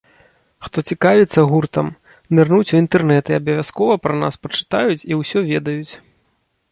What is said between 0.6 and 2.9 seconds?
Хто цікавіцца гуртом, нырнуць у